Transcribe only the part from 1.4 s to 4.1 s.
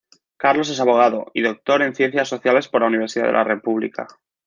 doctor en ciencias sociales por la Universidad de la República.